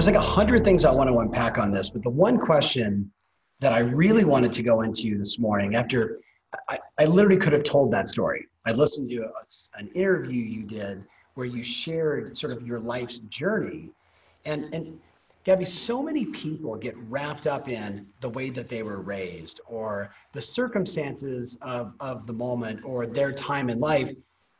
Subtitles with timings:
[0.00, 3.12] There's like a hundred things I want to unpack on this, but the one question
[3.58, 6.20] that I really wanted to go into this morning, after
[6.70, 8.46] I, I literally could have told that story.
[8.64, 13.18] I listened to a, an interview you did where you shared sort of your life's
[13.28, 13.90] journey,
[14.46, 14.98] and and
[15.44, 20.14] Gabby, so many people get wrapped up in the way that they were raised or
[20.32, 24.14] the circumstances of, of the moment or their time in life.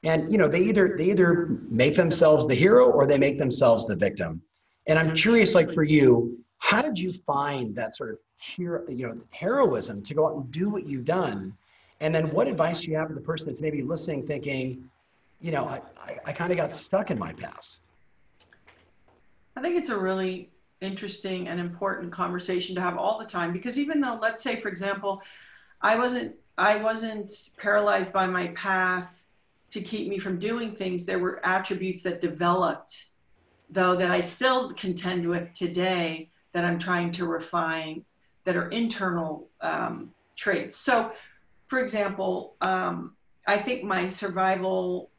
[0.05, 3.87] And you know, they either they either make themselves the hero or they make themselves
[3.87, 4.43] the victim.
[4.87, 5.15] And I'm mm-hmm.
[5.15, 10.03] curious, like for you, how did you find that sort of hero, you know, heroism
[10.03, 11.57] to go out and do what you've done?
[12.01, 14.89] And then what advice do you have for the person that's maybe listening, thinking,
[15.41, 17.81] you know, I, I, I kind of got stuck in my past?
[19.57, 20.51] I think it's a really
[20.81, 24.69] interesting and important conversation to have all the time because even though, let's say, for
[24.69, 25.23] example,
[25.83, 29.25] I wasn't I wasn't paralyzed by my path
[29.71, 31.07] to keep me from doing things.
[31.07, 33.07] There were attributes that developed
[33.71, 38.05] though, that I still contend with today that I'm trying to refine
[38.45, 40.77] that are internal um, traits.
[40.77, 41.13] So,
[41.67, 43.15] for example, um,
[43.47, 45.11] I think my survival,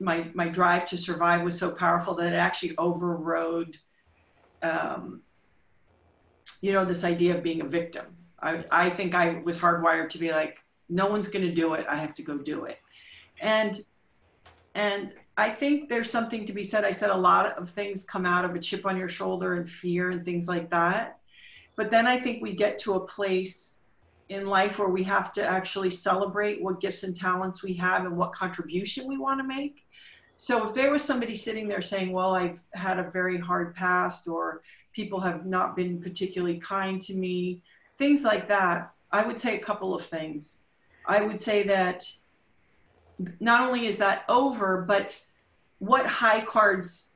[0.00, 3.78] my, my drive to survive was so powerful that it actually overrode,
[4.62, 5.20] um,
[6.60, 8.06] you know, this idea of being a victim.
[8.42, 10.58] I, I think I was hardwired to be like,
[10.88, 11.86] no one's going to do it.
[11.88, 12.78] I have to go do it.
[13.40, 13.84] And,
[14.74, 16.84] and I think there's something to be said.
[16.84, 19.68] I said a lot of things come out of a chip on your shoulder and
[19.68, 21.18] fear and things like that.
[21.76, 23.78] But then I think we get to a place
[24.28, 28.16] in life where we have to actually celebrate what gifts and talents we have and
[28.16, 29.84] what contribution we want to make.
[30.36, 34.28] So if there was somebody sitting there saying, Well, I've had a very hard past,
[34.28, 34.62] or
[34.92, 37.60] people have not been particularly kind to me,
[37.98, 40.60] things like that, I would say a couple of things.
[41.06, 42.08] I would say that
[43.40, 45.20] not only is that over, but
[45.78, 47.08] what high cards,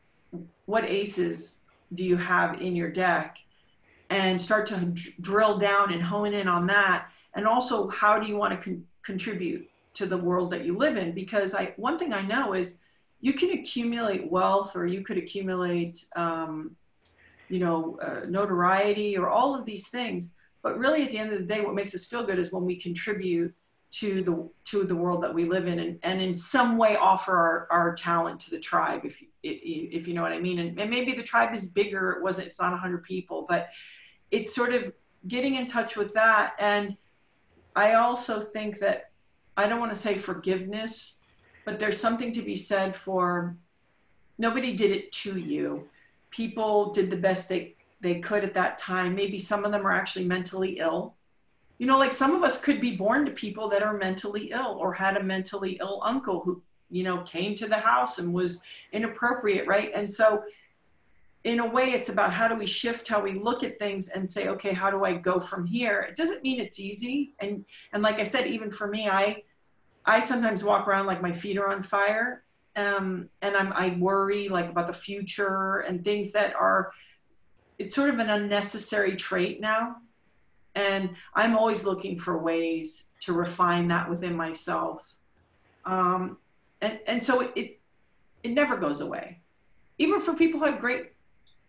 [0.66, 1.62] what aces
[1.94, 3.38] do you have in your deck?
[4.10, 7.08] And start to drill down and hone in on that.
[7.34, 10.96] And also, how do you want to con- contribute to the world that you live
[10.96, 11.12] in?
[11.12, 12.78] Because I, one thing I know is
[13.20, 16.76] you can accumulate wealth or you could accumulate, um,
[17.48, 20.32] you know, uh, notoriety or all of these things.
[20.62, 22.64] But really, at the end of the day, what makes us feel good is when
[22.64, 23.54] we contribute
[23.90, 27.36] to the to the world that we live in and, and in some way offer
[27.36, 30.58] our, our talent to the tribe if if you know what i mean.
[30.58, 33.70] And, and maybe the tribe is bigger it wasn't it's not 100 people but
[34.30, 34.92] it's sort of
[35.26, 36.54] getting in touch with that.
[36.58, 36.96] And
[37.74, 39.10] i also think that
[39.56, 41.18] i don't want to say forgiveness
[41.64, 43.56] but there's something to be said for
[44.38, 45.86] nobody did it to you.
[46.30, 49.14] People did the best they they could at that time.
[49.14, 51.16] Maybe some of them are actually mentally ill
[51.78, 54.76] you know like some of us could be born to people that are mentally ill
[54.80, 58.60] or had a mentally ill uncle who you know came to the house and was
[58.92, 59.90] inappropriate right?
[59.94, 60.42] And so
[61.44, 64.28] in a way it's about how do we shift how we look at things and
[64.28, 66.00] say okay how do i go from here?
[66.00, 67.34] It doesn't mean it's easy.
[67.38, 69.42] And and like i said even for me i
[70.04, 72.44] i sometimes walk around like my feet are on fire
[72.76, 76.92] um, and i'm i worry like about the future and things that are
[77.78, 79.96] it's sort of an unnecessary trait now
[80.78, 85.16] and i'm always looking for ways to refine that within myself.
[85.84, 86.38] Um,
[86.80, 87.80] and, and so it,
[88.42, 89.40] it, never goes away.
[89.98, 91.12] Even for people who have great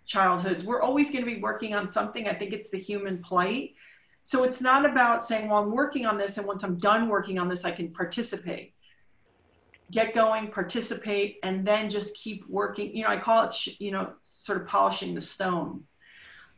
[0.06, 2.28] childhoods we're always going to be working on something.
[2.28, 3.76] I think it's the human plight.
[4.24, 7.38] So it's not about saying well i'm working on this and once i'm done working
[7.38, 8.74] on this i can participate.
[9.92, 12.96] Get going participate and then just keep working.
[12.96, 15.84] You know i call it you know sort of polishing the stone.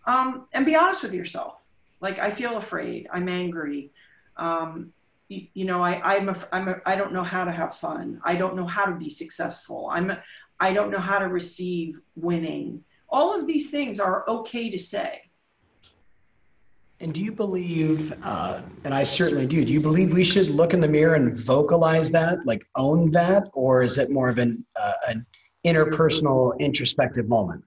[0.08, 1.61] Um, and be honest with yourself
[2.02, 3.08] like I feel afraid.
[3.14, 3.92] I'm angry.
[4.36, 4.92] Um,
[5.30, 8.20] you, you, know, I, I'm, a, I'm a, I don't know how to have fun.
[8.26, 9.88] I don't know how to be successful.
[9.92, 10.12] I'm,
[10.60, 12.84] I don't know how to receive winning.
[13.08, 15.22] All of these things are okay to say.
[17.00, 20.74] And do you believe, uh, and I certainly do, do you believe we should look
[20.74, 24.64] in the mirror and vocalize that, like own that, or is it more of an,
[24.80, 25.26] uh, an
[25.66, 27.64] interpersonal, introspective moment?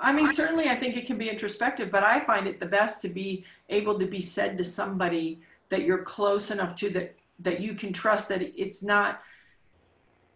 [0.00, 3.02] I mean, certainly I think it can be introspective, but I find it the best
[3.02, 5.40] to be able to be said to somebody
[5.70, 9.20] that you're close enough to that that you can trust that it's not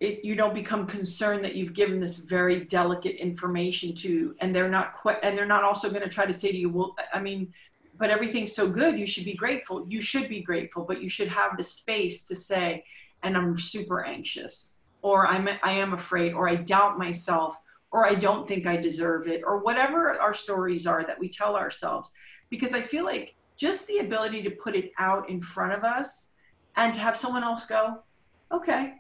[0.01, 4.69] it, you don't become concerned that you've given this very delicate information to and they're
[4.69, 7.21] not quite and they're not also going to try to say to you well i
[7.21, 7.53] mean
[7.99, 9.87] but everything's so good you should be grateful.
[9.89, 12.85] You should be grateful but you should have the space to say
[13.23, 17.59] and i'm super anxious or i'm i am afraid or i doubt myself
[17.93, 21.57] or i don't think i deserve it or whatever our stories are that we tell
[21.57, 22.11] ourselves
[22.51, 26.31] because i feel like just the ability to put it out in front of us
[26.77, 28.03] and to have someone else go
[28.51, 28.95] okay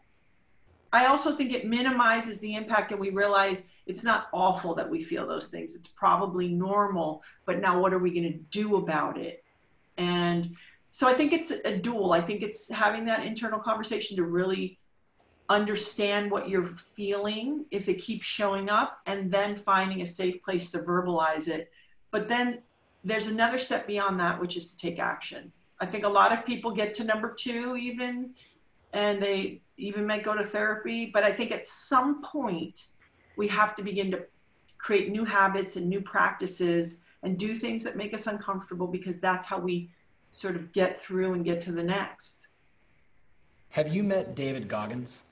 [0.92, 5.02] I also think it minimizes the impact and we realize it's not awful that we
[5.02, 5.74] feel those things.
[5.74, 9.42] It's probably normal, but now what are we going to do about it?
[9.96, 10.54] And
[10.90, 12.12] so I think it's a dual.
[12.12, 14.78] I think it's having that internal conversation to really
[15.52, 20.70] understand what you're feeling if it keeps showing up and then finding a safe place
[20.70, 21.70] to verbalize it.
[22.10, 22.62] But then
[23.04, 25.52] there's another step beyond that, which is to take action.
[25.80, 28.34] I think a lot of people get to number two even
[28.92, 31.06] and they even might go to therapy.
[31.06, 32.88] But I think at some point,
[33.36, 34.24] we have to begin to
[34.78, 39.46] create new habits and new practices and do things that make us uncomfortable because that's
[39.46, 39.90] how we
[40.30, 42.46] sort of get through and get to the next.
[43.70, 45.22] Have you met David Goggins?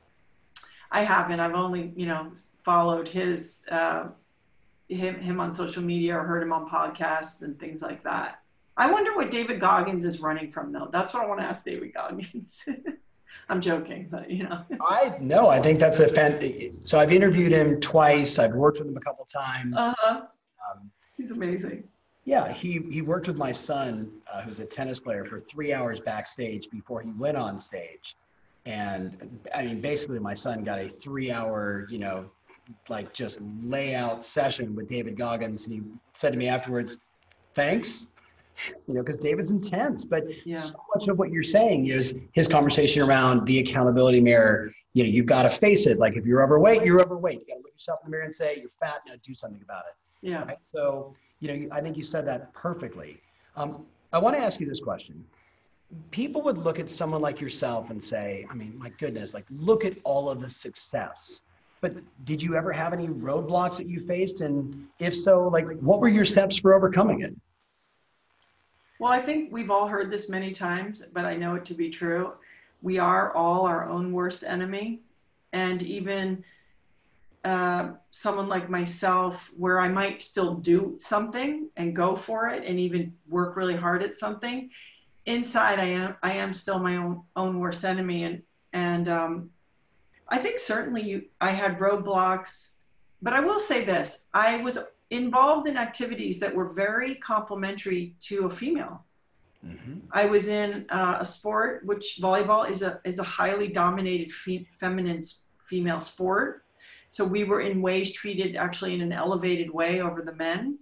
[0.91, 1.41] I haven't.
[1.41, 2.33] I've only, you know,
[2.65, 4.09] followed his uh,
[4.89, 8.43] him him on social media or heard him on podcasts and things like that.
[8.77, 10.89] I wonder what David Goggins is running from though.
[10.91, 12.65] That's what I want to ask David Goggins.
[13.49, 14.65] I'm joking, but you know.
[14.81, 16.41] I no, I think that's a fan.
[16.83, 18.39] So I've interviewed him twice.
[18.39, 19.75] I've worked with him a couple times.
[19.77, 20.23] Uh-huh.
[20.71, 21.85] Um, He's amazing.
[22.25, 26.01] Yeah, he he worked with my son, uh, who's a tennis player, for three hours
[26.01, 28.17] backstage before he went on stage,
[28.67, 32.31] and I mean, basically, my son got a three-hour, you know,
[32.89, 35.83] like just layout session with David Goggins, and he
[36.15, 36.99] said to me afterwards,
[37.55, 38.07] "Thanks,
[38.87, 40.05] you know, because David's intense.
[40.05, 40.57] But yeah.
[40.57, 44.73] so much of what you're saying is his conversation around the accountability mirror.
[44.93, 45.99] You know, you've got to face it.
[45.99, 47.41] Like if you're overweight, you're overweight.
[47.41, 49.01] You got to look yourself in the mirror and say you're fat.
[49.07, 50.29] Now do something about it.
[50.29, 50.45] Yeah.
[50.45, 50.59] Right?
[50.73, 53.21] So you know, I think you said that perfectly.
[53.57, 55.25] Um, I want to ask you this question.
[56.11, 59.85] People would look at someone like yourself and say, I mean, my goodness, like look
[59.85, 61.43] at all of the success.
[61.81, 61.95] But
[62.25, 64.41] did you ever have any roadblocks that you faced?
[64.41, 67.35] And if so, like what were your steps for overcoming it?
[68.99, 71.89] Well, I think we've all heard this many times, but I know it to be
[71.89, 72.35] true.
[72.83, 75.01] We are all our own worst enemy.
[75.53, 76.45] And even
[77.45, 82.79] uh, someone like myself, where I might still do something and go for it and
[82.79, 84.71] even work really hard at something,
[85.27, 88.25] inside I am I am still my own own worst enemy.
[88.25, 89.51] And and um,
[90.29, 92.75] I think certainly you I had roadblocks,
[93.23, 94.79] but I will say this: I was
[95.11, 99.05] involved in activities that were very complementary to a female.
[99.67, 99.99] Mm-hmm.
[100.13, 104.67] I was in uh, a sport which volleyball is a is a highly dominated fe-
[104.79, 105.21] feminine
[105.61, 106.65] female sport.
[107.11, 110.79] So we were in ways treated actually in an elevated way over the men.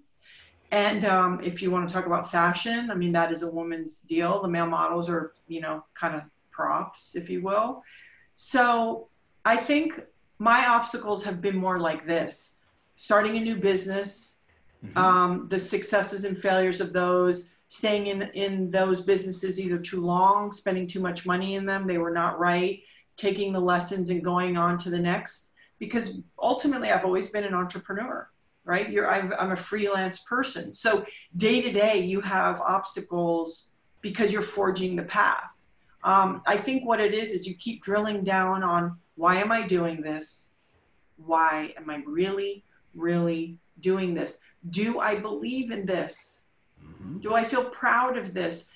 [0.70, 4.00] And um, if you want to talk about fashion, I mean that is a woman's
[4.00, 4.42] deal.
[4.42, 7.82] The male models are you know kind of props, if you will.
[8.34, 9.08] So
[9.44, 10.00] I think
[10.38, 12.54] my obstacles have been more like this
[12.98, 14.38] starting a new business,
[14.84, 14.98] mm-hmm.
[14.98, 20.50] um, the successes and failures of those, staying in, in those businesses either too long,
[20.50, 22.80] spending too much money in them, they were not right,
[23.16, 25.52] taking the lessons and going on to the next.
[25.78, 28.28] Because ultimately, I've always been an entrepreneur,
[28.68, 28.90] right?
[28.90, 30.74] You're, i am a freelance person.
[30.74, 31.06] So
[31.38, 33.72] day to day, you have obstacles
[34.02, 35.48] because you're forging the path.
[36.04, 39.66] Um, I think what it is is you keep drilling down on why am I
[39.66, 40.52] doing this?
[41.16, 42.62] Why am I really
[42.94, 44.38] really doing this?
[44.70, 46.42] Do I believe in this?
[46.84, 47.18] Mm-hmm.
[47.18, 48.66] Do I feel proud of this?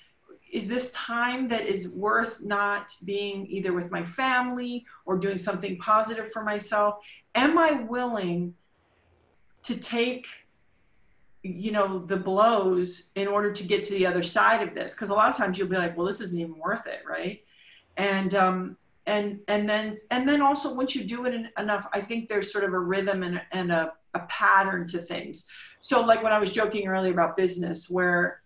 [0.51, 5.77] Is this time that is worth not being either with my family or doing something
[5.77, 6.95] positive for myself?
[7.35, 8.53] Am I willing
[9.63, 10.27] to take
[11.43, 15.09] you know the blows in order to get to the other side of this because
[15.09, 17.43] a lot of times you'll be like well this isn't even worth it right
[17.97, 18.77] and um
[19.07, 22.63] and and then and then also once you do it enough i think there's sort
[22.63, 25.47] of a rhythm and, and a a pattern to things.
[25.79, 28.41] So, like when I was joking earlier about business, where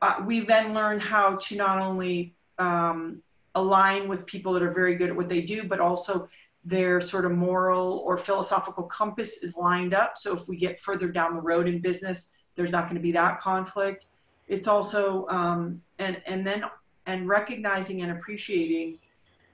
[0.00, 3.22] uh, we then learn how to not only um,
[3.54, 6.28] align with people that are very good at what they do, but also
[6.64, 10.16] their sort of moral or philosophical compass is lined up.
[10.16, 13.12] So, if we get further down the road in business, there's not going to be
[13.12, 14.06] that conflict.
[14.48, 16.64] It's also um, and and then
[17.06, 18.98] and recognizing and appreciating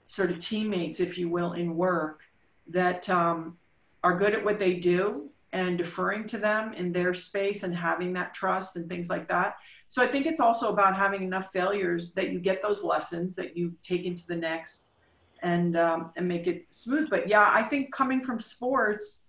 [0.04, 2.24] sort of teammates, if you will, in work
[2.68, 3.56] that um,
[4.02, 8.12] are good at what they do and deferring to them in their space and having
[8.12, 9.56] that trust and things like that.
[9.86, 13.56] So I think it's also about having enough failures that you get those lessons that
[13.56, 14.92] you take into the next
[15.42, 17.10] and um, and make it smooth.
[17.10, 19.24] But yeah, I think coming from sports,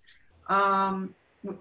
[0.47, 1.13] um,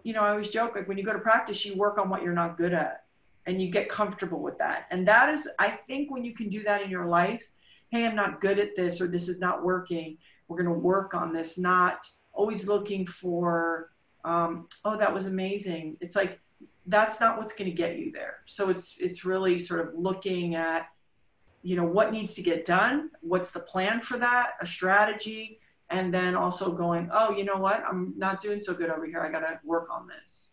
[0.02, 2.23] you know, I always joke like when you go to practice, you work on what
[2.23, 3.05] you're not good at,
[3.47, 4.87] and you get comfortable with that.
[4.90, 7.47] And that is, I think, when you can do that in your life.
[7.90, 10.19] Hey, I'm not good at this, or this is not working.
[10.47, 11.57] We're going to work on this.
[11.57, 13.90] Not always looking for,
[14.25, 15.97] um, oh, that was amazing.
[16.00, 16.38] It's like
[16.87, 18.38] that's not what's going to get you there.
[18.47, 20.88] So it's it's really sort of looking at
[21.62, 25.59] you know what needs to get done what's the plan for that a strategy
[25.91, 27.83] and then also going oh you know what?
[27.85, 29.21] I'm not doing so good over here.
[29.21, 30.53] I got to work on this.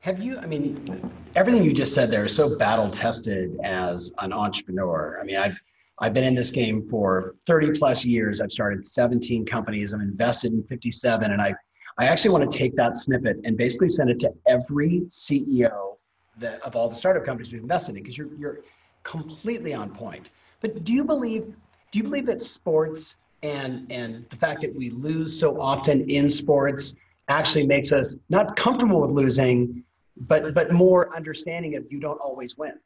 [0.00, 4.32] Have you i mean everything you just said there is so battle tested as an
[4.32, 5.18] entrepreneur.
[5.20, 5.58] I mean i've
[5.98, 8.40] i've been in this game for 30 plus years.
[8.40, 9.92] I've started 17 companies.
[9.92, 11.54] I'm invested in 57 and i
[11.98, 15.96] i actually want to take that snippet and basically send it to every ceo
[16.38, 18.60] that, of all the startup companies we've invested in because you're you're
[19.02, 20.30] completely on point.
[20.60, 21.54] But do you believe
[21.92, 26.28] do you believe that sports and and the fact that we lose so often in
[26.28, 26.94] sports
[27.28, 29.84] actually makes us not comfortable with losing,
[30.16, 32.78] but but more understanding of you don't always win?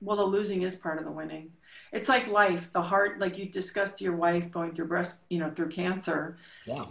[0.00, 1.52] Well, the losing is part of the winning.
[1.92, 2.72] It's like life.
[2.72, 6.38] The heart, like you discussed your wife going through breast, you know, through cancer.
[6.64, 6.86] Yeah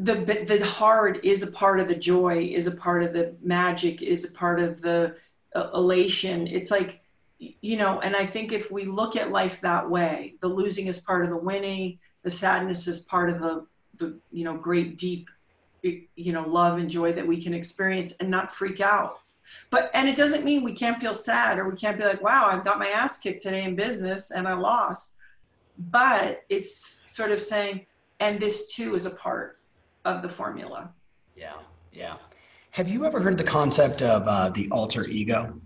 [0.00, 0.14] the
[0.48, 4.24] the hard is a part of the joy is a part of the magic is
[4.24, 5.14] a part of the
[5.54, 6.46] elation.
[6.46, 7.00] It's like,
[7.38, 11.00] you know, and I think if we look at life that way, the losing is
[11.00, 13.66] part of the winning, the sadness is part of the,
[13.98, 15.30] the you know, great deep,
[15.82, 19.20] you know, love and joy that we can experience and not freak out.
[19.70, 22.46] But, and it doesn't mean we can't feel sad or we can't be like, wow,
[22.46, 25.16] I've got my ass kicked today in business and I lost.
[25.78, 27.86] But it's sort of saying,
[28.20, 29.58] and this too is a part
[30.04, 30.90] of the formula.
[31.34, 31.54] Yeah,
[31.92, 32.16] yeah.
[32.72, 35.60] Have you ever heard the concept of uh, the alter ego?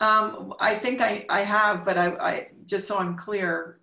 [0.00, 3.78] Um, I think I, I have, but I, I just so I'm clear.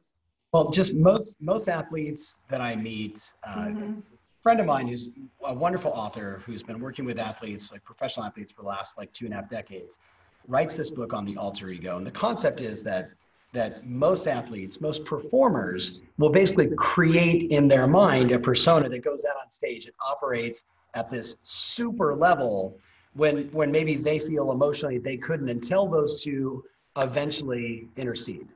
[0.52, 4.00] Well, just most most athletes that I meet, uh, mm-hmm.
[4.00, 5.10] a friend of mine who's
[5.46, 9.14] a wonderful author who's been working with athletes, like professional athletes, for the last like
[9.14, 10.00] two and a half decades,
[10.48, 13.12] writes this book on the alter ego, and the concept is that
[13.54, 19.24] that most athletes, most performers, will basically create in their mind a persona that goes
[19.26, 22.78] out on stage and operates at this super level
[23.14, 26.64] when when maybe they feel emotionally they couldn't until those two
[26.98, 28.48] eventually intercede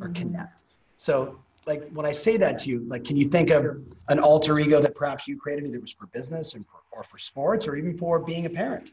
[0.00, 0.22] or mm-hmm.
[0.22, 0.62] connect.
[0.98, 3.64] So like when I say that to you, like can you think of
[4.08, 7.18] an alter ego that perhaps you created either was for business or for, or for
[7.18, 8.92] sports or even for being a parent?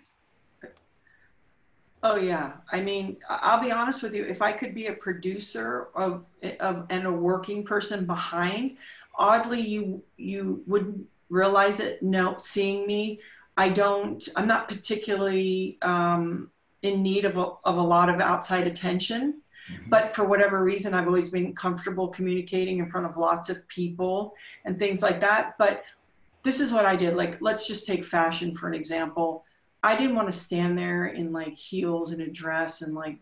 [2.01, 2.53] Oh yeah.
[2.71, 4.25] I mean, I'll be honest with you.
[4.25, 6.25] If I could be a producer of,
[6.59, 8.75] of and a working person behind,
[9.15, 13.19] oddly, you you wouldn't realize it no seeing me.
[13.57, 16.49] I don't i'm not particularly um,
[16.81, 19.39] in need of a, of a lot of outside attention.
[19.71, 19.89] Mm-hmm.
[19.89, 24.33] but for whatever reason i've always been comfortable communicating in front of lots of people
[24.65, 25.55] and things like that.
[25.57, 25.83] But
[26.43, 27.15] this is what i did.
[27.15, 29.45] Like let's just take fashion for an example.
[29.81, 33.17] I didn't want to stand there in like heels and a dress and like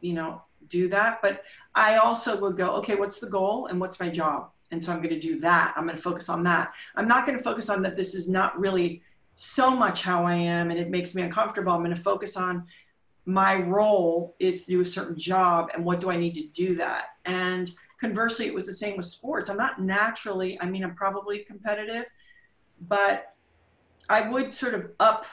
[0.00, 1.22] you know do that.
[1.22, 1.42] But
[1.74, 4.98] i also would go okay what's the goal and what's my job and so I'm
[4.98, 5.74] going to do that.
[5.76, 6.72] I'm going to focus on that.
[6.96, 9.02] I'm not going to focus on that this is not really
[9.34, 11.72] so much how I am and it makes me uncomfortable.
[11.72, 12.66] I'm going to focus on
[13.26, 16.74] my role is to do a certain job and what do I need to do
[16.76, 17.08] that.
[17.26, 19.48] And conversely, it was the same with sports.
[19.48, 22.06] I'm not naturally, I mean, I'm probably competitive,
[22.88, 23.34] but
[24.08, 25.26] I would sort of up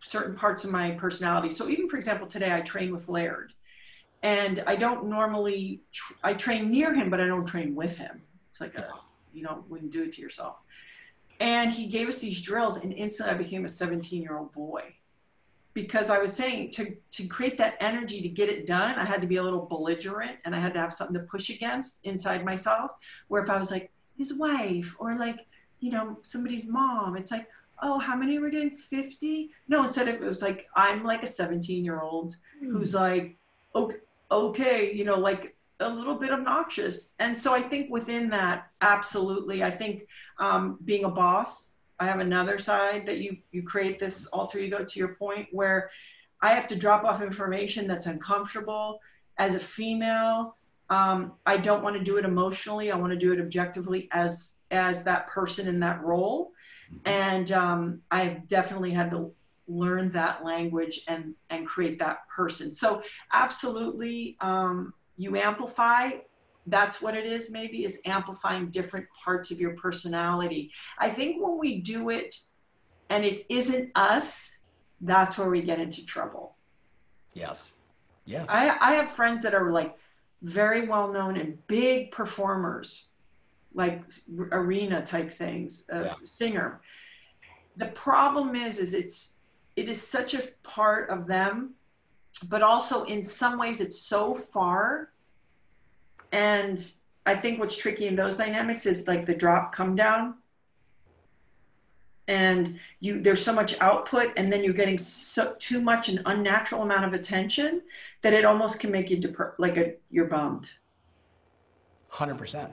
[0.00, 1.50] certain parts of my personality.
[1.50, 3.52] So even for example, today I train with Laird
[4.22, 8.22] and I don't normally, tr- I train near him, but I don't train with him.
[8.60, 8.92] It's like a,
[9.32, 10.56] you know, wouldn't do it to yourself.
[11.40, 14.94] And he gave us these drills, and instantly I became a 17 year old boy
[15.74, 19.20] because I was saying to, to create that energy to get it done, I had
[19.20, 22.44] to be a little belligerent and I had to have something to push against inside
[22.44, 22.92] myself.
[23.28, 25.46] Where if I was like his wife or like,
[25.78, 27.46] you know, somebody's mom, it's like,
[27.80, 29.52] oh, how many were doing 50?
[29.68, 32.72] No, instead of it was like, I'm like a 17 year old mm.
[32.72, 33.36] who's like,
[33.76, 33.98] okay,
[34.32, 37.12] okay, you know, like a little bit obnoxious.
[37.18, 40.06] And so I think within that, absolutely, I think
[40.38, 44.84] um, being a boss, I have another side that you you create this alter ego
[44.84, 45.90] to your point where
[46.40, 49.00] I have to drop off information that's uncomfortable
[49.36, 50.54] as a female.
[50.90, 52.90] Um, I don't want to do it emotionally.
[52.90, 56.52] I want to do it objectively as as that person in that role.
[56.92, 57.08] Mm-hmm.
[57.08, 59.32] And um, I've definitely had to
[59.66, 62.74] learn that language and and create that person.
[62.74, 66.12] So absolutely, um, you amplify
[66.66, 71.58] that's what it is maybe is amplifying different parts of your personality i think when
[71.58, 72.36] we do it
[73.10, 74.58] and it isn't us
[75.02, 76.56] that's where we get into trouble
[77.34, 77.74] yes
[78.24, 79.94] yes i, I have friends that are like
[80.42, 83.08] very well known and big performers,
[83.74, 84.02] like
[84.52, 86.14] arena type things, a yeah.
[86.22, 86.80] singer.
[87.76, 89.34] The problem is, is it's
[89.76, 91.74] it is such a part of them,
[92.48, 95.10] but also in some ways it's so far.
[96.32, 96.84] And
[97.26, 100.34] I think what's tricky in those dynamics is like the drop come down
[102.28, 106.82] and you there's so much output and then you're getting so too much an unnatural
[106.82, 107.82] amount of attention
[108.22, 110.70] that it almost can make you dep- like a you're bummed
[112.12, 112.70] 100%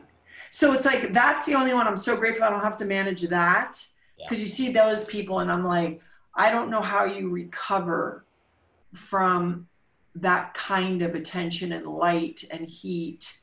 [0.51, 3.23] so it's like that's the only one i'm so grateful i don't have to manage
[3.23, 3.83] that
[4.17, 4.43] because yeah.
[4.43, 6.01] you see those people and i'm like
[6.35, 8.24] i don't know how you recover
[8.95, 9.67] from
[10.15, 13.37] that kind of attention and light and heat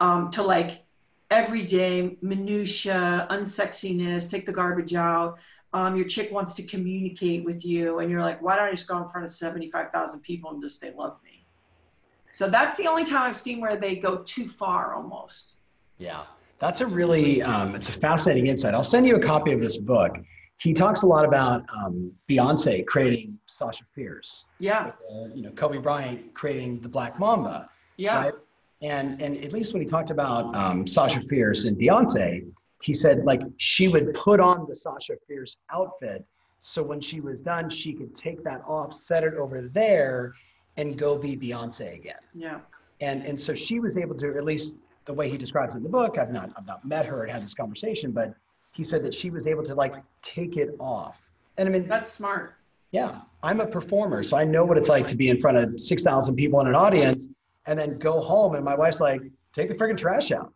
[0.00, 0.84] um, to like
[1.30, 5.38] everyday minutia, unsexiness, take the garbage out.
[5.74, 8.88] Um, your chick wants to communicate with you, and you're like, why don't I just
[8.88, 11.46] go in front of 75,000 people and just they love me?
[12.30, 15.54] So that's the only time I've seen where they go too far almost.
[15.98, 16.22] Yeah,
[16.58, 18.72] that's a really, um, it's a fascinating insight.
[18.72, 20.16] I'll send you a copy of this book.
[20.58, 24.44] He talks a lot about um, Beyonce creating Sasha Fierce.
[24.58, 24.92] Yeah.
[25.10, 27.68] Uh, you know, Kobe Bryant creating the Black Mamba.
[27.96, 28.24] Yeah.
[28.24, 28.34] Right?
[28.82, 32.44] And and at least when he talked about um, Sasha Fierce and Beyonce,
[32.82, 36.24] he said like she would put on the Sasha Fierce outfit,
[36.62, 40.34] so when she was done, she could take that off, set it over there,
[40.76, 42.20] and go be Beyonce again.
[42.34, 42.60] Yeah.
[43.00, 45.82] And and so she was able to at least the way he describes it in
[45.82, 46.18] the book.
[46.18, 48.34] I've not I've not met her and had this conversation, but
[48.72, 51.20] he said that she was able to like take it off.
[51.56, 52.54] And I mean that's smart.
[52.90, 55.80] Yeah, I'm a performer, so I know what it's like to be in front of
[55.80, 57.28] six thousand people in an audience
[57.66, 59.20] and then go home and my wife's like,
[59.52, 60.52] take the freaking trash out.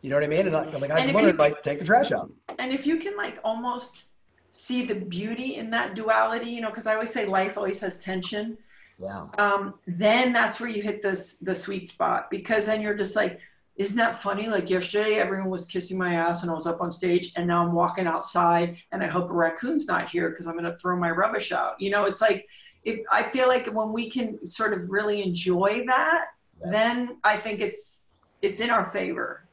[0.00, 0.40] You know what I mean?
[0.40, 2.30] And like, like I learned, like, take the trash out.
[2.58, 4.04] And if you can like almost
[4.50, 7.98] see the beauty in that duality, you know, because I always say life always has
[7.98, 8.56] tension.
[9.00, 9.26] Yeah.
[9.38, 13.40] Um, then that's where you hit this the sweet spot because then you're just like,
[13.76, 14.48] isn't that funny?
[14.48, 17.66] Like yesterday, everyone was kissing my ass and I was up on stage, and now
[17.66, 20.96] I'm walking outside and I hope a raccoon's not here because I'm going to throw
[20.96, 21.80] my rubbish out.
[21.80, 22.46] You know, it's like
[22.84, 26.26] if I feel like when we can sort of really enjoy that,
[26.60, 26.72] yes.
[26.72, 28.04] then I think it's
[28.42, 29.46] it's in our favor.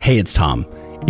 [0.00, 0.66] Hey, it's Tom.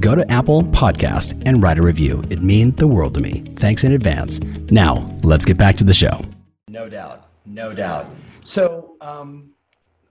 [0.00, 2.24] go to Apple Podcast and write a review.
[2.30, 3.44] It means the world to me.
[3.56, 4.40] Thanks in advance.
[4.70, 6.22] Now, let's get back to the show.
[6.68, 7.28] No doubt.
[7.44, 8.06] No doubt.
[8.42, 9.50] So um,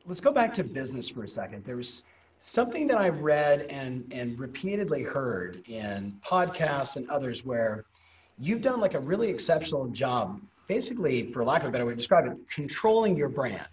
[0.05, 1.65] let's go back to business for a second.
[1.65, 2.03] There was
[2.41, 7.85] something that I read and, and repeatedly heard in podcasts and others where
[8.37, 11.97] you've done like a really exceptional job, basically, for lack of a better way to
[11.97, 13.67] describe it, controlling your brand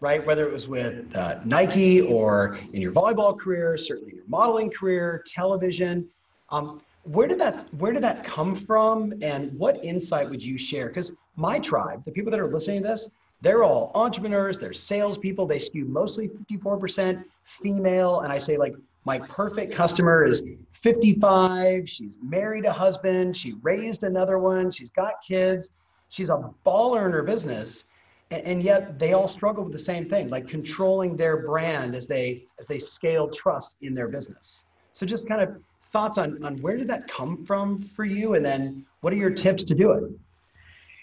[0.00, 0.24] right?
[0.24, 5.22] Whether it was with uh, Nike or in your volleyball career, certainly your modeling career,
[5.26, 6.08] television.
[6.48, 10.88] Um, where did that where did that come from, and what insight would you share?
[10.88, 13.08] Because my tribe, the people that are listening to this,
[13.40, 15.46] they're all entrepreneurs, they're salespeople.
[15.46, 21.88] They skew mostly 54% female, and I say like my perfect customer is 55.
[21.88, 23.36] She's married a husband.
[23.36, 24.70] She raised another one.
[24.70, 25.70] She's got kids.
[26.10, 27.86] She's a baller in her business
[28.30, 32.06] and, and yet they all struggle with the same thing like controlling their brand as
[32.06, 34.64] they as they scale trust in their business.
[34.92, 35.56] So just kind of
[35.92, 39.30] thoughts on on where did that come from for you and then what are your
[39.30, 40.04] tips to do it?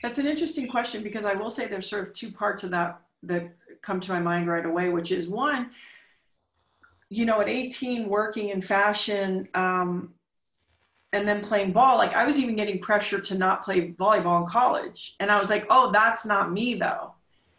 [0.04, 3.02] That's an interesting question because i will say there's sort of two parts of that
[3.24, 5.72] that come to my mind right away which is one
[7.10, 10.14] you know at 18 working in fashion um,
[11.14, 14.48] and then playing ball like i was even getting pressure to not play volleyball in
[14.48, 15.16] college.
[15.20, 17.14] And i was like oh that's not me though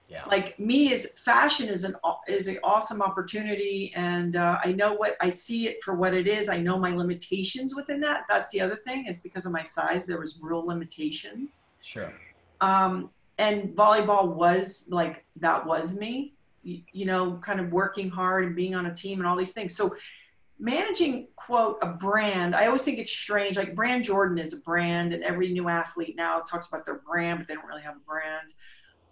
[0.09, 0.25] yeah.
[0.27, 1.95] like me is fashion is an
[2.27, 6.27] is an awesome opportunity and uh, i know what i see it for what it
[6.27, 6.49] is.
[6.49, 8.25] I know my limitations within that.
[8.29, 11.67] That's the other thing is because of my size there was real limitations.
[11.83, 12.13] Sure.
[12.61, 18.45] Um, and volleyball was like that was me you, you know kind of working hard
[18.47, 19.77] and being on a team and all these things.
[19.77, 19.95] So
[20.61, 25.13] managing quote a brand i always think it's strange like brand jordan is a brand
[25.13, 28.01] and every new athlete now talks about their brand but they don't really have a
[28.01, 28.53] brand.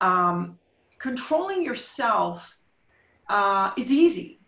[0.01, 0.59] Um,
[0.99, 2.59] controlling yourself
[3.29, 4.41] uh, is easy.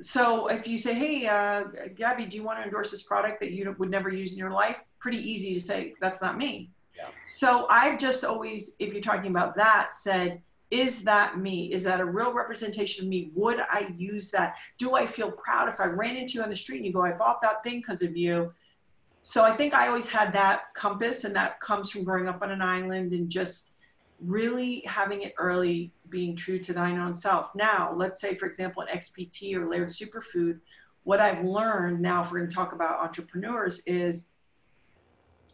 [0.00, 3.52] So if you say, "Hey, uh, Gabby, do you want to endorse this product that
[3.52, 7.08] you would never use in your life?" Pretty easy to say, "That's not me." Yeah.
[7.24, 11.72] So I've just always, if you're talking about that, said, is that me?
[11.72, 13.30] Is that a real representation of me?
[13.34, 14.56] Would I use that?
[14.78, 17.02] Do I feel proud if I ran into you on the street and you go,
[17.02, 18.52] I bought that thing because of you?
[19.22, 22.50] So I think I always had that compass, and that comes from growing up on
[22.50, 23.72] an island and just
[24.20, 27.54] really having it early, being true to thine own self.
[27.54, 30.60] Now, let's say, for example, at XPT or Laird Superfood,
[31.04, 34.28] what I've learned now, if we're going to talk about entrepreneurs, is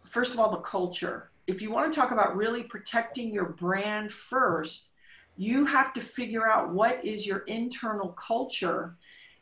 [0.04, 1.30] first of all, the culture.
[1.46, 4.90] If you want to talk about really protecting your brand first,
[5.36, 8.96] you have to figure out what is your internal culture.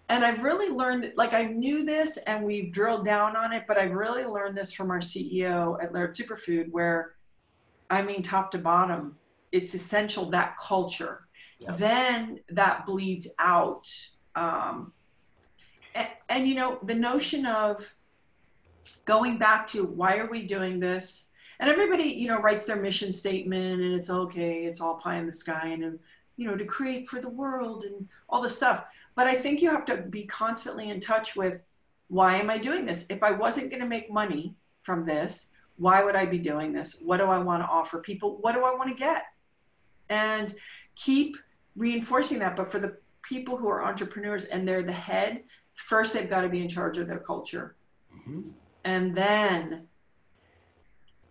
[0.09, 3.79] And I've really learned, like I knew this and we've drilled down on it, but
[3.79, 7.15] I've really learned this from our CEO at Laird Superfood, where
[7.91, 9.17] I mean, top to bottom,
[9.53, 11.27] it's essential that culture.
[11.59, 11.79] Yes.
[11.79, 13.87] Then that bleeds out.
[14.35, 14.93] Um,
[15.95, 17.95] and, and, you know, the notion of
[19.05, 21.27] going back to why are we doing this?
[21.61, 25.27] and everybody you know writes their mission statement and it's okay it's all pie in
[25.27, 25.99] the sky and
[26.37, 29.71] you know to create for the world and all this stuff but i think you
[29.71, 31.63] have to be constantly in touch with
[32.09, 35.50] why am i doing this if i wasn't going to make money from this
[35.81, 38.65] why would i be doing this what do i want to offer people what do
[38.65, 39.25] i want to get
[40.09, 40.55] and
[40.95, 41.37] keep
[41.77, 45.43] reinforcing that but for the people who are entrepreneurs and they're the head
[45.75, 47.77] first they've got to be in charge of their culture
[48.15, 48.43] mm-hmm.
[48.85, 49.87] and then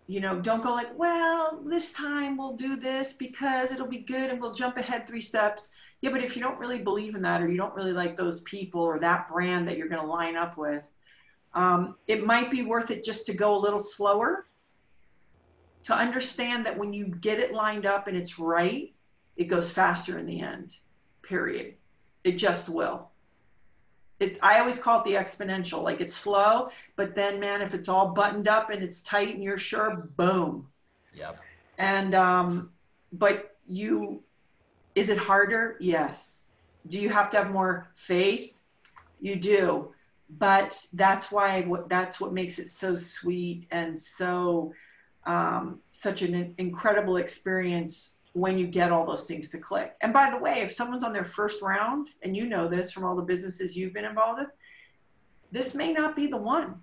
[0.10, 4.32] you know, don't go like, well, this time we'll do this because it'll be good
[4.32, 5.70] and we'll jump ahead three steps.
[6.02, 8.42] Yeah, but if you don't really believe in that or you don't really like those
[8.42, 10.92] people or that brand that you're going to line up with,
[11.54, 14.46] um, it might be worth it just to go a little slower
[15.84, 18.94] to understand that when you get it lined up and it's right,
[19.38, 20.76] it goes faster in the end,
[21.22, 21.76] period.
[22.24, 23.10] It just will
[24.20, 25.82] it, I always call it the exponential.
[25.82, 29.44] Like it's slow, but then man, if it's all buttoned up and it's tight and
[29.44, 30.68] you're sure, boom.
[31.14, 31.40] Yep.
[31.78, 32.72] And um,
[33.14, 34.22] but you,
[34.96, 35.78] is it harder?
[35.80, 36.48] Yes.
[36.88, 38.54] Do you have to have more faith?
[39.22, 39.94] You do.
[40.38, 44.74] But that's why that's what makes it so sweet and so
[45.26, 49.96] um, such an incredible experience when you get all those things to click.
[50.02, 53.06] And by the way, if someone's on their first round, and you know this from
[53.06, 54.50] all the businesses you've been involved with,
[55.52, 56.76] this may not be the one.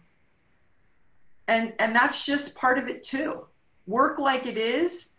[1.48, 3.46] And and that's just part of it too.
[3.86, 5.10] Work like it is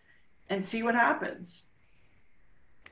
[0.50, 1.67] and see what happens.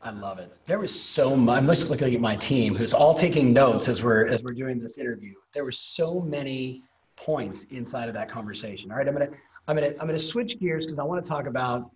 [0.07, 0.53] I love it.
[0.67, 1.59] There was so much.
[1.59, 4.79] I'm just looking at my team, who's all taking notes as we're as we're doing
[4.79, 5.35] this interview.
[5.53, 6.85] There were so many
[7.17, 8.93] points inside of that conversation.
[8.93, 9.31] All right, I'm gonna
[9.67, 11.91] I'm gonna I'm gonna switch gears because I want to talk about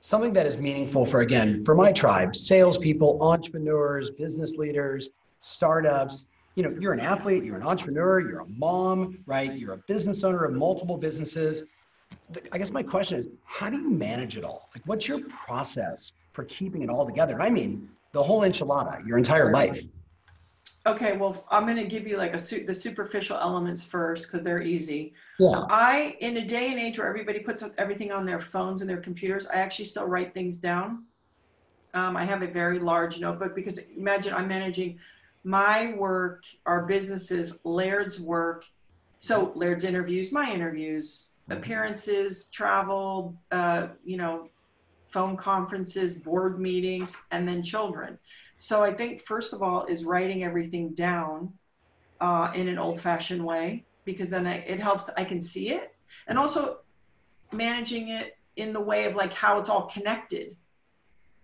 [0.00, 6.24] something that is meaningful for, again, for my tribe, salespeople, entrepreneurs, business leaders, startups.
[6.54, 9.52] You know, you're an athlete, you're an entrepreneur, you're a mom, right?
[9.52, 11.64] You're a business owner of multiple businesses.
[12.52, 14.70] I guess my question is, how do you manage it all?
[14.74, 17.40] Like, what's your process for keeping it all together?
[17.40, 19.82] I mean, the whole enchilada, your entire life.
[20.86, 24.44] Okay, well, I'm going to give you like a su- the superficial elements first because
[24.44, 25.14] they're easy.
[25.38, 25.64] Yeah.
[25.70, 29.00] I, in a day and age where everybody puts everything on their phones and their
[29.00, 31.04] computers, I actually still write things down.
[31.94, 34.98] Um, I have a very large notebook because imagine I'm managing
[35.44, 38.64] my work, our businesses, Laird's work.
[39.18, 41.58] So Laird's interviews, my interviews, mm-hmm.
[41.58, 44.48] appearances, travel, uh, you know,
[45.04, 48.18] phone conferences, board meetings, and then children.
[48.58, 51.52] So I think first of all is writing everything down
[52.20, 55.10] uh, in an old-fashioned way because then I, it helps.
[55.16, 55.94] I can see it,
[56.26, 56.80] and also
[57.52, 60.56] managing it in the way of like how it's all connected.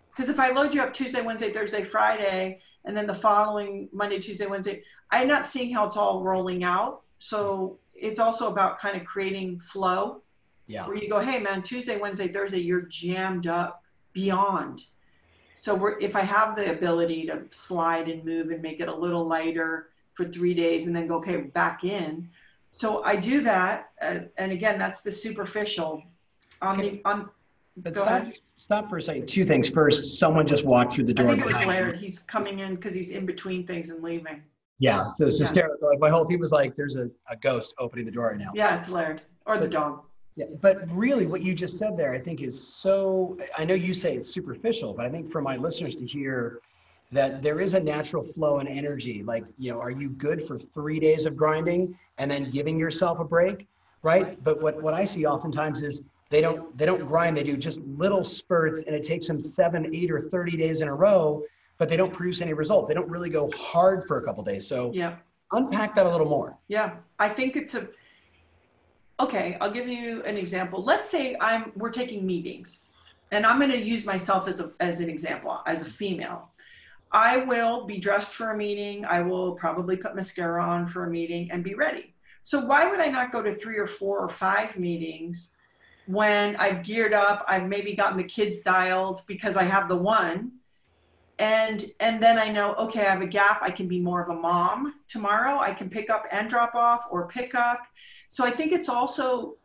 [0.09, 4.19] Because if I load you up Tuesday, Wednesday, Thursday, Friday, and then the following Monday,
[4.19, 7.01] Tuesday, Wednesday, I'm not seeing how it's all rolling out.
[7.19, 10.21] So it's also about kind of creating flow.
[10.71, 10.87] Yeah.
[10.87, 14.85] Where you go, hey man, Tuesday, Wednesday, Thursday, you're jammed up beyond
[15.61, 18.95] so we're, if I have the ability to slide and move and make it a
[18.95, 22.31] little lighter for three days and then go, okay, back in.
[22.71, 23.91] So I do that.
[24.01, 26.01] Uh, and again, that's the superficial
[26.63, 26.89] on okay.
[26.89, 27.29] the, on,
[27.77, 28.39] but stop, ahead.
[28.57, 29.27] Stop for a second.
[29.27, 29.69] Two things.
[29.69, 31.27] First, someone just walked through the door.
[31.27, 31.97] I think it was Laird.
[31.97, 34.41] He's coming in because he's in between things and leaving.
[34.79, 35.43] Yeah, so it's yeah.
[35.43, 35.89] hysterical.
[35.89, 38.49] Like my whole team was like, "There's a, a ghost opening the door right now."
[38.55, 40.05] Yeah, it's Laird or the dog.
[40.41, 43.37] Yeah, but really, what you just said there, I think, is so.
[43.57, 46.59] I know you say it's superficial, but I think for my listeners to hear
[47.11, 49.21] that there is a natural flow and energy.
[49.21, 53.19] Like, you know, are you good for three days of grinding and then giving yourself
[53.19, 53.67] a break,
[54.01, 54.41] right?
[54.43, 57.37] But what what I see oftentimes is they don't they don't grind.
[57.37, 60.87] They do just little spurts, and it takes them seven, eight, or thirty days in
[60.87, 61.43] a row,
[61.77, 62.87] but they don't produce any results.
[62.87, 64.65] They don't really go hard for a couple days.
[64.65, 65.17] So yeah,
[65.51, 66.57] unpack that a little more.
[66.67, 67.89] Yeah, I think it's a
[69.23, 70.83] okay, I'll give you an example.
[70.83, 72.91] Let's say I'm we're taking meetings.
[73.31, 76.49] and I'm going to use myself as a as an example as a female.
[77.11, 79.05] I will be dressed for a meeting.
[79.05, 82.13] I will probably put mascara on for a meeting and be ready.
[82.41, 85.53] So why would I not go to three or four or five meetings
[86.05, 90.51] when I've geared up, I've maybe gotten the kids dialed because I have the one
[91.41, 94.29] and and then I know okay, I have a gap, I can be more of
[94.29, 95.59] a mom tomorrow.
[95.59, 97.81] I can pick up and drop off or pick up.
[98.29, 99.57] So I think it's also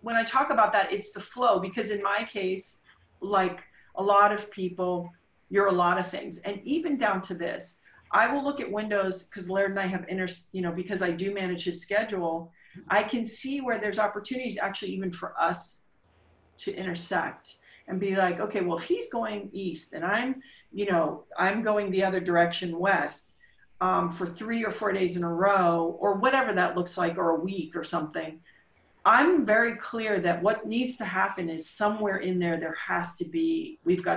[0.00, 2.78] when I talk about that, it's the flow because in my case,
[3.20, 3.60] like
[3.96, 5.10] a lot of people,
[5.50, 6.38] you're a lot of things.
[6.38, 7.76] And even down to this,
[8.10, 11.10] I will look at windows because Laird and I have inter, you know, because I
[11.10, 12.50] do manage his schedule,
[12.88, 15.82] I can see where there's opportunities actually even for us
[16.58, 17.58] to intersect
[17.90, 21.90] and be like, okay, well, if he's going east and I'm, you know, I'm going
[21.90, 23.32] the other direction west
[23.80, 27.30] um, for three or four days in a row or whatever that looks like or
[27.30, 28.40] a week or something,
[29.04, 33.24] I'm very clear that what needs to happen is somewhere in there, there has to
[33.24, 34.16] be, we've got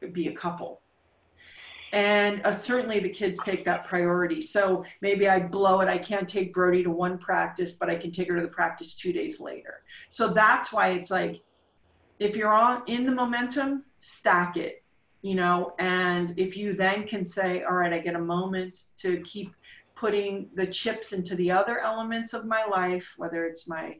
[0.00, 0.80] to be a couple.
[1.92, 4.40] And uh, certainly the kids take that priority.
[4.40, 5.88] So maybe I blow it.
[5.88, 8.94] I can't take Brody to one practice, but I can take her to the practice
[8.94, 9.82] two days later.
[10.08, 11.42] So that's why it's like,
[12.18, 14.82] if you're on in the momentum, stack it,
[15.22, 19.20] you know, and if you then can say, all right, I get a moment to
[19.20, 19.54] keep
[19.94, 23.98] putting the chips into the other elements of my life, whether it's my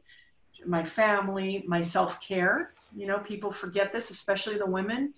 [0.65, 2.73] my family, my self-care.
[2.95, 5.13] You know, people forget this, especially the women.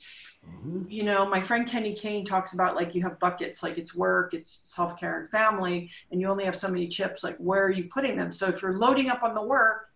[0.47, 0.84] Mm-hmm.
[0.89, 4.34] You know, my friend Kenny Kane talks about like you have buckets, like it's work,
[4.34, 7.86] it's self-care and family, and you only have so many chips, like where are you
[7.86, 8.31] putting them?
[8.31, 9.89] So if you're loading up on the work,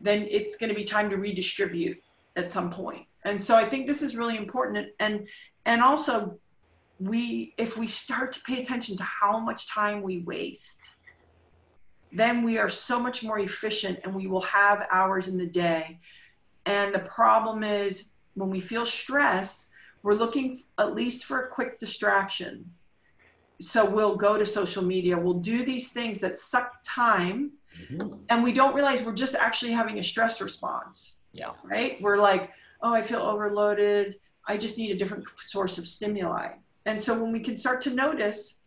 [0.00, 2.02] then it's going to be time to redistribute
[2.36, 3.06] at some point.
[3.24, 4.88] And so I think this is really important.
[4.98, 5.28] And
[5.64, 6.38] and also
[6.98, 10.90] we if we start to pay attention to how much time we waste
[12.12, 15.98] then we are so much more efficient and we will have hours in the day.
[16.66, 19.70] And the problem is when we feel stress
[20.02, 22.68] we're looking at least for a quick distraction.
[23.60, 25.16] So we'll go to social media.
[25.16, 27.52] We'll do these things that suck time.
[27.90, 28.16] Mm-hmm.
[28.28, 31.52] and we don't realize we're just actually having a stress response yeah.
[31.64, 32.00] Right?
[32.00, 32.50] We're like
[32.82, 34.16] oh i feel overloaded.
[34.46, 36.48] I just need a different source of stimuli.
[36.84, 38.58] And so when we can start to notice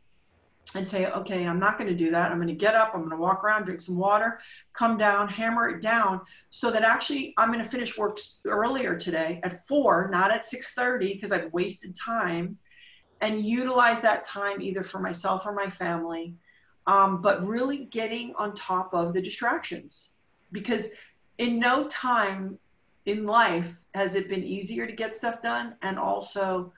[0.74, 2.32] and say, okay, I'm not going to do that.
[2.32, 4.40] I'm going to get up, I'm going to walk around, drink some water,
[4.74, 9.42] come down, hammer it down so that actually I'm going to finish work earlier today
[9.44, 12.58] at 4, not at 6:30 because I've wasted time
[13.22, 16.36] and utilize that time either for myself or my family.
[16.88, 20.10] Um, but really getting on top of the distractions.
[20.52, 20.90] Because
[21.38, 22.58] in no time
[23.06, 26.74] in life has it been easier to get stuff done and also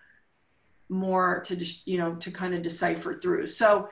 [0.90, 3.48] more to just you know to kind of decipher through.
[3.48, 3.90] So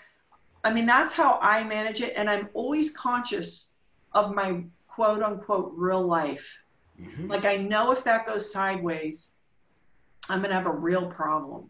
[0.64, 3.70] i mean that's how i manage it and i'm always conscious
[4.14, 6.62] of my quote unquote real life.
[7.00, 7.28] Mm-hmm.
[7.28, 9.34] like i know if that goes sideways
[10.30, 11.66] i'm going to have a real problem.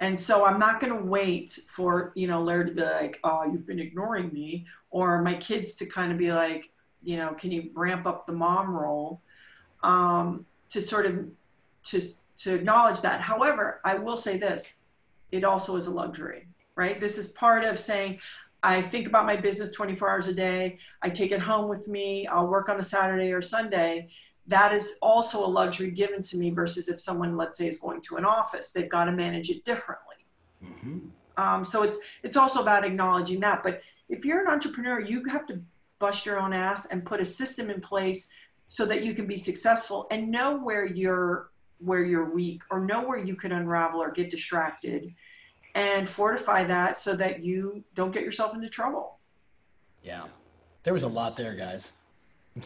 [0.00, 3.44] And so i'm not going to wait for you know Laird to be like oh
[3.44, 6.70] you've been ignoring me or my kids to kind of be like
[7.02, 9.20] you know can you ramp up the mom role
[9.82, 11.26] um, to sort of
[11.84, 12.02] to
[12.38, 13.20] to acknowledge that.
[13.20, 14.76] However, I will say this
[15.30, 17.00] it also is a luxury, right?
[17.00, 18.18] This is part of saying,
[18.62, 20.78] I think about my business 24 hours a day.
[21.02, 22.26] I take it home with me.
[22.26, 24.08] I'll work on a Saturday or Sunday.
[24.46, 28.00] That is also a luxury given to me versus if someone, let's say, is going
[28.02, 30.16] to an office, they've got to manage it differently.
[30.64, 30.98] Mm-hmm.
[31.36, 33.62] Um, so it's it's also about acknowledging that.
[33.62, 35.60] But if you're an entrepreneur, you have to
[35.98, 38.28] bust your own ass and put a system in place
[38.68, 43.06] so that you can be successful and know where you're where you're weak or know
[43.06, 45.14] where you can unravel or get distracted
[45.74, 49.18] and fortify that so that you don't get yourself into trouble.
[50.02, 50.24] Yeah.
[50.82, 51.92] There was a lot there, guys.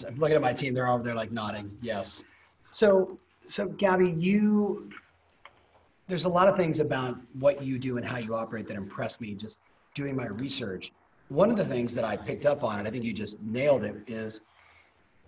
[0.07, 0.73] I'm looking at my team.
[0.73, 1.77] They're over there like nodding.
[1.83, 2.25] Yes.
[2.71, 3.18] So,
[3.49, 4.90] so Gabby, you,
[6.09, 9.21] there's a lot of things about what you do and how you operate that impress
[9.21, 9.61] me just
[9.95, 10.92] doing my research.
[11.33, 13.85] One of the things that I picked up on, and I think you just nailed
[13.85, 14.40] it, is,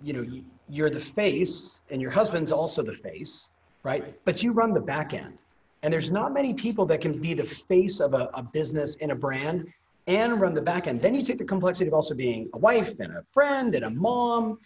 [0.02, 0.24] you know,
[0.68, 3.52] you're the face and your husband's also the face
[3.84, 4.18] right?
[4.24, 5.38] But you run the back end.
[5.82, 9.12] And there's not many people that can be the face of a, a business and
[9.12, 9.70] a brand
[10.06, 11.00] and run the back end.
[11.00, 13.90] Then you take the complexity of also being a wife and a friend and a
[13.90, 14.58] mom.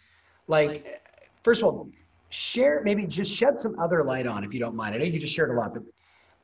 [0.46, 1.03] Like,
[1.42, 1.88] first of all,
[2.31, 4.94] share, maybe just shed some other light on if you don't mind.
[4.94, 5.83] I know you just shared a lot, but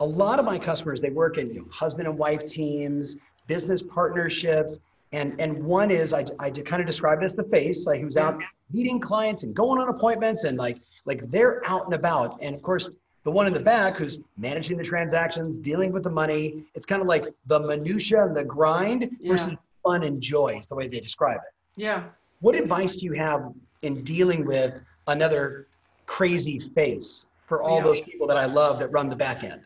[0.00, 3.83] a lot of my customers, they work in you know, husband and wife teams, business
[3.83, 4.80] partnerships.
[5.12, 8.16] And, and one is I, I kind of describe it as the face, like who's
[8.16, 8.40] out
[8.72, 12.38] meeting clients and going on appointments and like like they're out and about.
[12.42, 12.90] And of course,
[13.24, 17.00] the one in the back who's managing the transactions, dealing with the money, it's kind
[17.00, 19.33] of like the minutia and the grind yeah.
[19.33, 21.80] versus fun and joy is the way they describe it.
[21.80, 22.04] Yeah.
[22.40, 23.52] What advice do you have
[23.83, 24.74] in dealing with
[25.07, 25.66] another
[26.07, 27.85] crazy face for all Yeah.
[27.85, 29.62] those people that I love that run the back end?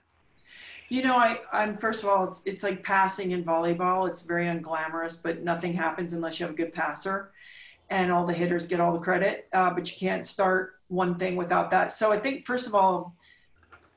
[0.88, 4.08] You know, I, I'm first of all, it's, it's like passing in volleyball.
[4.08, 7.32] It's very unglamorous, but nothing happens unless you have a good passer,
[7.90, 9.48] and all the hitters get all the credit.
[9.52, 11.92] Uh, but you can't start one thing without that.
[11.92, 13.14] So I think first of all,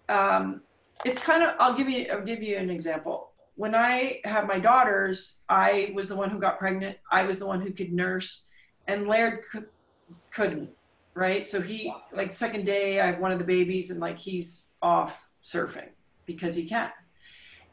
[0.10, 0.62] um,
[1.06, 1.56] it's kind of.
[1.60, 2.08] I'll give you.
[2.12, 3.30] I'll give you an example.
[3.56, 6.98] When I had my daughters, I was the one who got pregnant.
[7.10, 8.48] I was the one who could nurse,
[8.88, 9.68] and Laird could,
[10.32, 10.70] couldn't.
[11.14, 11.48] Right.
[11.48, 15.32] So he like second day, I have one of the babies, and like he's off
[15.42, 15.90] surfing
[16.34, 16.92] because he can.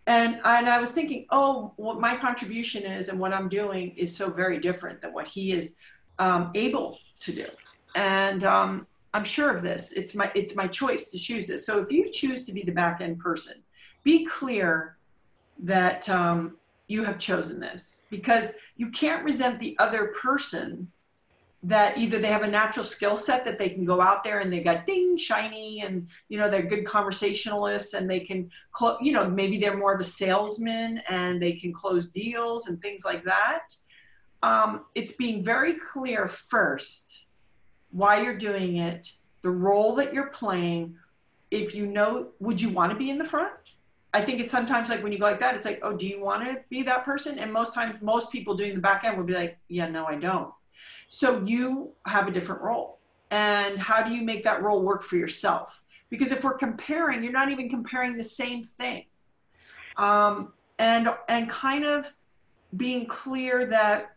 [0.07, 4.15] And, and I was thinking, oh, what my contribution is and what I'm doing is
[4.17, 5.77] so very different than what he is
[6.19, 7.45] um, able to do.
[7.95, 9.93] And um, I'm sure of this.
[9.93, 11.65] It's my it's my choice to choose this.
[11.65, 13.55] So if you choose to be the back end person,
[14.05, 14.97] be clear
[15.61, 20.91] that um, you have chosen this because you can't resent the other person
[21.65, 24.53] that either they have a natural skill set that they can go out there and
[24.53, 29.13] they got ding shiny and you know they're good conversationalists and they can clo- you
[29.13, 33.25] know maybe they're more of a salesman and they can close deals and things like
[33.25, 33.75] that.
[34.43, 37.25] Um, it's being very clear first
[37.91, 39.11] why you're doing it
[39.43, 40.95] the role that you're playing.
[41.51, 43.75] If you know would you want to be in the front?
[44.15, 46.23] I think it's sometimes like when you go like that it's like oh do you
[46.23, 47.37] want to be that person?
[47.41, 50.15] And most times most people doing the back end would be like yeah no i
[50.15, 50.53] don't
[51.09, 52.99] so you have a different role.
[53.31, 55.83] And how do you make that role work for yourself?
[56.11, 59.05] Because if we're comparing, you're not even comparing the same thing.
[59.97, 62.07] Um, and and kind of
[62.77, 64.17] being clear that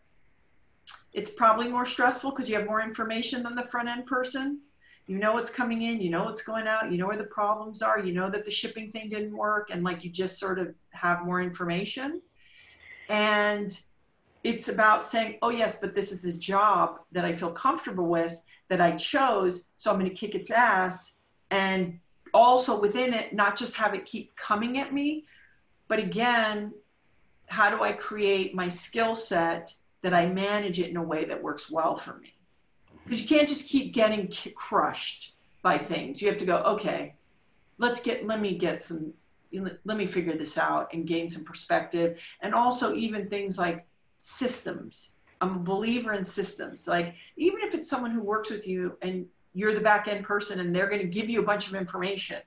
[1.12, 4.60] it's probably more stressful because you have more information than the front end person.
[5.06, 7.82] You know what's coming in, you know what's going out, you know where the problems
[7.82, 10.74] are, you know that the shipping thing didn't work, and like you just sort of
[10.90, 12.22] have more information.
[13.08, 13.76] And
[14.44, 18.36] it's about saying, oh, yes, but this is the job that I feel comfortable with,
[18.68, 19.68] that I chose.
[19.76, 21.14] So I'm going to kick its ass.
[21.50, 22.00] And
[22.34, 25.26] also within it, not just have it keep coming at me,
[25.86, 26.72] but again,
[27.46, 31.42] how do I create my skill set that I manage it in a way that
[31.42, 32.34] works well for me?
[32.88, 32.98] Mm-hmm.
[33.04, 36.20] Because you can't just keep getting crushed by things.
[36.20, 37.14] You have to go, okay,
[37.78, 39.12] let's get, let me get some,
[39.52, 42.20] let me figure this out and gain some perspective.
[42.40, 43.86] And also, even things like,
[44.22, 45.16] systems.
[45.40, 46.88] I'm a believer in systems.
[46.88, 50.60] Like even if it's someone who works with you and you're the back end person
[50.60, 52.38] and they're going to give you a bunch of information,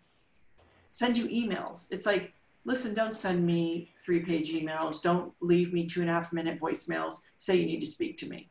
[0.90, 1.86] send you emails.
[1.92, 2.34] It's like,
[2.64, 5.02] listen, don't send me three page emails.
[5.02, 7.16] Don't leave me two and a half minute voicemails.
[7.38, 8.50] Say you need to speak to me.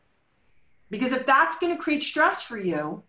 [0.91, 3.03] Because if that's going to create stress for you,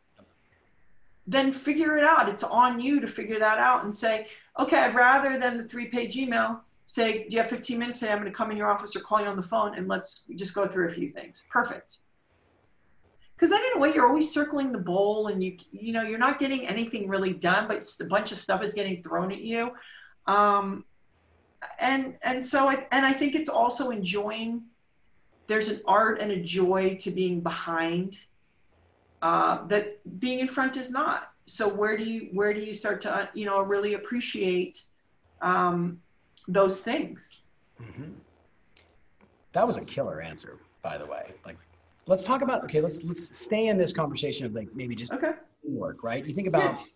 [1.28, 2.30] then figure it out.
[2.30, 6.16] It's on you to figure that out and say, okay, rather than the three page
[6.16, 8.12] email, say, do you have 15 minutes today?
[8.12, 10.24] I'm going to come in your office or call you on the phone and let's
[10.36, 11.44] just go through a few things.
[11.50, 11.98] Perfect.
[13.36, 16.20] Because then in a way, you're always circling the bowl and you, you know, you're
[16.20, 19.72] not getting anything really done, but a bunch of stuff is getting thrown at you.
[20.26, 20.86] Um,
[21.80, 24.64] and, and so, I, and I think it's also enjoying,
[25.48, 28.18] there's an art and a joy to being behind
[29.22, 31.32] uh, that being in front is not.
[31.46, 34.82] So where do you, where do you start to, you know, really appreciate,
[35.42, 36.00] um,
[36.48, 37.44] those things.
[37.82, 38.12] Mm-hmm.
[39.54, 41.32] That was a killer answer, by the way.
[41.46, 41.58] Like,
[42.08, 42.82] let's talk about okay.
[42.82, 46.26] Let's let's stay in this conversation of like maybe just okay work, right?
[46.26, 46.88] You think about yes.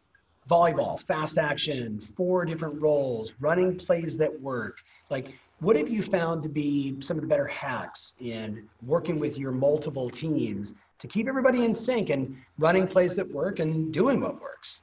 [0.49, 4.83] volleyball, fast action, four different roles, running plays that work.
[5.09, 9.37] Like, what have you found to be some of the better hacks in working with
[9.37, 14.21] your multiple teams to keep everybody in sync and running plays that work and doing
[14.21, 14.81] what works?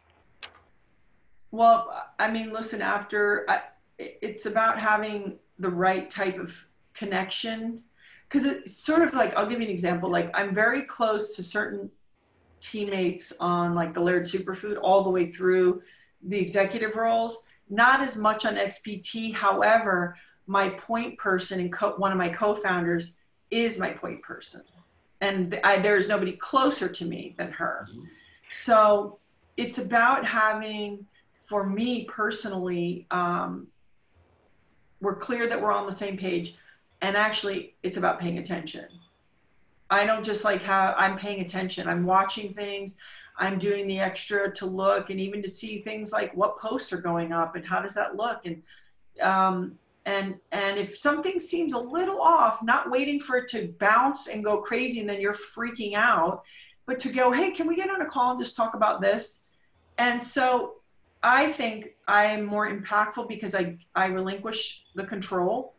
[1.51, 3.61] Well, I mean, listen, after I,
[3.99, 6.55] it's about having the right type of
[6.95, 7.83] connection.
[8.29, 11.45] Because it's sort of like i'll give you an example like i'm very close to
[11.45, 11.89] certain
[12.61, 15.81] teammates on like the laird superfood all the way through
[16.23, 17.47] the executive roles.
[17.69, 23.19] Not as much on xpt however my point person and co- one of my co-founders
[23.51, 24.63] is my point person.
[25.21, 27.89] And I, there's nobody closer to me than her.
[27.91, 28.05] Mm-hmm.
[28.49, 29.19] so
[29.57, 31.07] it's about having
[31.41, 33.69] for me personally um,
[35.07, 36.57] we're clear that we're on the same page
[37.01, 38.87] and actually it's about paying attention.
[39.89, 41.87] I don't just like how i'm paying attention.
[41.87, 42.97] I'm watching things.
[43.39, 47.01] I'm doing the extra to look and even to see things like what posts are
[47.01, 48.47] going up and how does that look?
[48.47, 48.63] And
[49.23, 54.27] um, and and if something seems a little off not waiting for it to bounce
[54.27, 56.43] and go crazy and then you're freaking out
[56.85, 59.51] but to go hey can we get on a call and just talk about this?
[59.99, 60.81] And so
[61.27, 65.75] I think I'm more impactful because I, I relinquish the control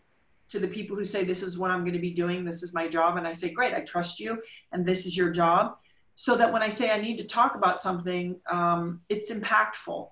[0.49, 2.73] to the people who say, This is what I'm going to be doing, this is
[2.73, 3.15] my job.
[3.15, 4.41] And I say, Great, I trust you,
[4.73, 5.77] and this is your job.
[6.15, 10.09] so that when I say I need to talk about something, um, it's impactful.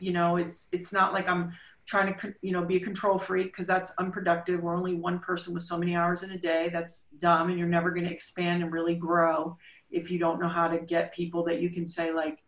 [0.00, 1.52] You know, it's it's not like I'm
[1.84, 4.62] trying to you know be a control freak because that's unproductive.
[4.62, 6.70] We're only one person with so many hours in a day.
[6.72, 9.58] That's dumb, and you're never going to expand and really grow
[9.90, 12.38] if you don't know how to get people that you can say like,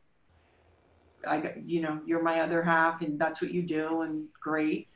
[1.27, 4.89] I got you know you're my other half, and that's what you do, and great.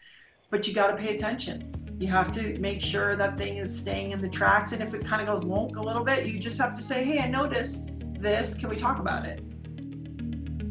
[0.51, 4.13] But you got to pay attention you have to make sure that thing is staying
[4.13, 4.73] in the tracks.
[4.73, 7.05] And if it kind of goes wonk a little bit, you just have to say,
[7.05, 8.55] hey, I noticed this.
[8.55, 9.43] Can we talk about it?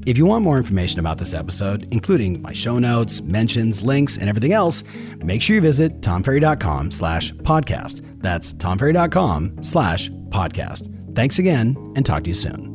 [0.06, 4.28] If you want more information about this episode, including my show notes, mentions, links, and
[4.28, 4.84] everything else,
[5.20, 8.22] make sure you visit tomferry.com slash podcast.
[8.22, 11.16] That's tomferry.com slash podcast.
[11.16, 12.73] Thanks again and talk to you soon.